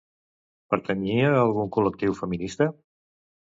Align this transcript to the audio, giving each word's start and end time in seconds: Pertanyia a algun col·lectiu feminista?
Pertanyia 0.73 1.27
a 1.35 1.43
algun 1.43 1.71
col·lectiu 1.77 2.19
feminista? 2.23 2.71